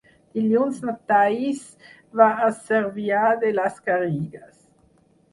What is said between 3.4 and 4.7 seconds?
de les Garrigues.